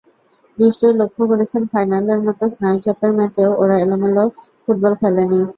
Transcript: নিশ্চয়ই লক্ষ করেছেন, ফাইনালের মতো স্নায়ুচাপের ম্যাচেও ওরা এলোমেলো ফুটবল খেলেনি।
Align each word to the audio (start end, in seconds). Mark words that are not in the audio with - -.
নিশ্চয়ই 0.57 0.95
লক্ষ 1.01 1.17
করেছেন, 1.31 1.61
ফাইনালের 1.71 2.19
মতো 2.27 2.43
স্নায়ুচাপের 2.53 3.11
ম্যাচেও 3.17 3.51
ওরা 3.61 3.75
এলোমেলো 3.83 4.23
ফুটবল 4.63 4.93
খেলেনি। 5.01 5.39